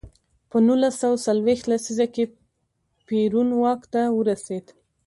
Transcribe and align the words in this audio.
په 0.49 0.57
نولس 0.67 0.95
سوه 1.01 1.17
څلویښت 1.25 1.65
لسیزه 1.71 2.05
کې 2.13 2.23
پېرون 3.07 3.49
واک 3.61 3.81
ته 3.93 4.01
ورسېد. 4.17 4.65